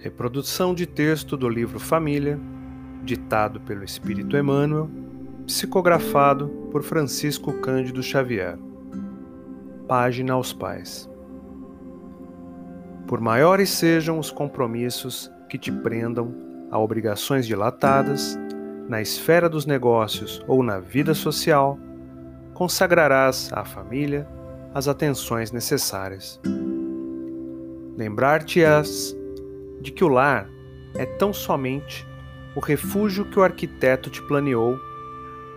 [0.00, 2.40] Reprodução de texto do livro Família,
[3.04, 4.88] ditado pelo Espírito Emmanuel,
[5.46, 8.58] psicografado por Francisco Cândido Xavier.
[9.86, 11.06] Página aos pais.
[13.06, 16.34] Por maiores sejam os compromissos que te prendam
[16.70, 18.38] a obrigações dilatadas,
[18.88, 21.78] na esfera dos negócios ou na vida social,
[22.54, 24.26] consagrarás à família
[24.72, 26.40] as atenções necessárias.
[27.98, 29.19] Lembrar-te-ás
[29.80, 30.48] de que o lar
[30.94, 32.06] é tão somente
[32.54, 34.78] o refúgio que o arquiteto te planeou,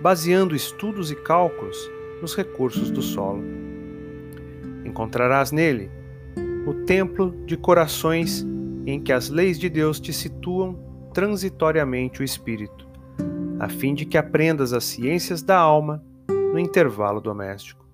[0.00, 1.90] baseando estudos e cálculos
[2.20, 3.42] nos recursos do solo.
[4.84, 5.90] Encontrarás nele
[6.66, 8.46] o templo de corações
[8.86, 10.78] em que as leis de Deus te situam
[11.12, 12.88] transitoriamente o espírito,
[13.58, 17.84] a fim de que aprendas as ciências da alma no intervalo doméstico.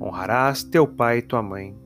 [0.00, 1.76] Honrarás teu pai e tua mãe.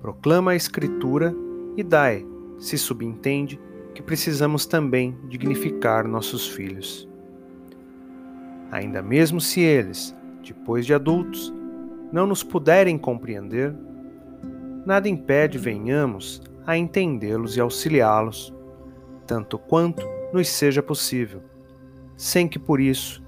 [0.00, 1.34] Proclama a Escritura
[1.80, 2.26] e dai,
[2.58, 3.58] se subentende,
[3.94, 7.08] que precisamos também dignificar nossos filhos.
[8.70, 11.52] Ainda mesmo se eles, depois de adultos,
[12.12, 13.74] não nos puderem compreender,
[14.84, 18.54] nada impede venhamos a entendê-los e auxiliá-los,
[19.26, 21.42] tanto quanto nos seja possível,
[22.16, 23.22] sem que por isso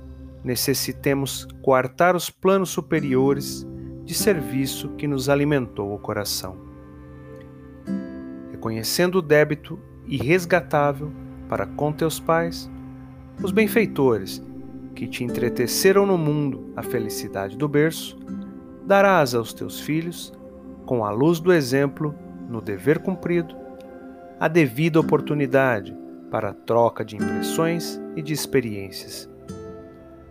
[0.44, 3.66] necessitemos coartar os planos superiores
[4.04, 6.71] de serviço que nos alimentou o coração
[8.62, 11.10] reconhecendo o débito irresgatável
[11.48, 12.70] para com teus pais,
[13.42, 14.40] os benfeitores
[14.94, 18.16] que te entreteceram no mundo a felicidade do berço,
[18.86, 20.32] darás aos teus filhos,
[20.86, 22.14] com a luz do exemplo
[22.48, 23.56] no dever cumprido,
[24.38, 25.96] a devida oportunidade
[26.30, 29.28] para a troca de impressões e de experiências.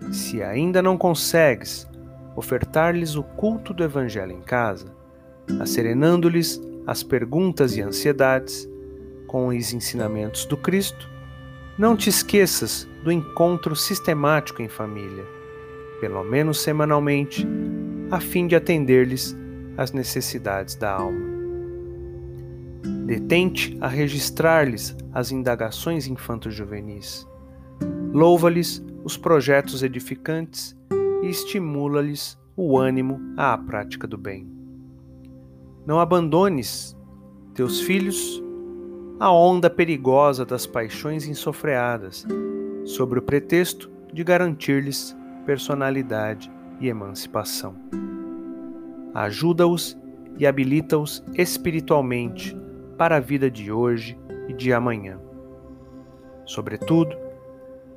[0.10, 1.86] Se ainda não consegues
[2.34, 4.88] ofertar-lhes o culto do Evangelho em casa,
[5.60, 8.70] acerenando-lhes as perguntas e ansiedades
[9.28, 11.10] com os ensinamentos do Cristo,
[11.78, 15.26] não te esqueças do encontro sistemático em família,
[16.00, 17.48] pelo menos semanalmente,
[18.12, 19.36] a fim de atender-lhes
[19.78, 21.32] às necessidades da alma.
[23.06, 27.28] Detente a registrar-lhes as indagações infanto-juvenis.
[28.14, 30.76] Louva-lhes os projetos edificantes
[31.24, 34.61] e estimula-lhes o ânimo à prática do bem.
[35.86, 36.98] Não abandones
[37.54, 38.42] teus filhos
[39.20, 42.26] à onda perigosa das paixões insofreadas,
[42.86, 45.16] sobre o pretexto de garantir-lhes
[45.46, 47.76] personalidade e emancipação.
[49.14, 49.98] Ajuda-os
[50.38, 52.58] e habilita-os espiritualmente
[52.98, 54.18] para a vida de hoje
[54.48, 55.20] e de amanhã.
[56.46, 57.16] Sobretudo,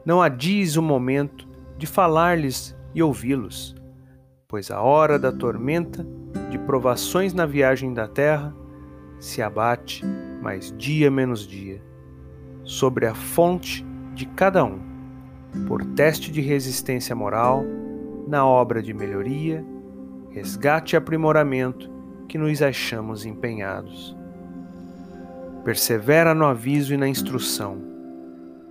[0.04, 1.46] não adies o momento
[1.78, 3.74] de falar-lhes e ouvi-los,
[4.46, 6.06] pois a hora da tormenta
[6.50, 8.54] de provações na viagem da terra
[9.18, 10.04] se abate
[10.42, 11.80] mais dia menos dia
[12.64, 13.84] sobre a fonte
[14.14, 14.78] de cada um,
[15.66, 17.64] por teste de resistência moral
[18.26, 19.64] na obra de melhoria,
[20.30, 21.90] resgate e aprimoramento
[22.28, 24.16] que nos achamos empenhados.
[25.64, 27.78] Persevera no aviso e na instrução,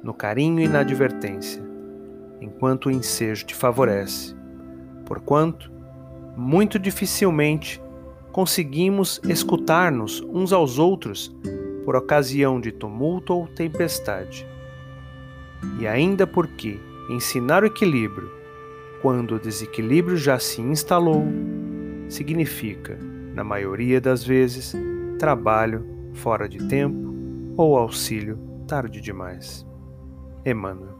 [0.04, 1.64] no carinho e na advertência,
[2.42, 4.36] enquanto o ensejo te favorece,
[5.06, 5.72] porquanto
[6.36, 7.82] muito dificilmente
[8.32, 11.34] conseguimos escutar-nos uns aos outros
[11.86, 14.48] por ocasião de tumulto ou tempestade.
[15.80, 16.80] E ainda porque
[17.10, 18.32] ensinar o equilíbrio,
[19.02, 21.24] quando o desequilíbrio já se instalou,
[22.10, 22.98] significa,
[23.34, 24.76] na maioria das vezes,
[25.20, 27.14] trabalho fora de tempo
[27.56, 29.66] ou auxílio tarde demais.
[30.46, 30.94] Emmanuel